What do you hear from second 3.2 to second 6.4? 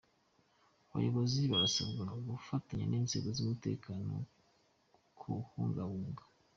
z’umutekano kuwubungabunga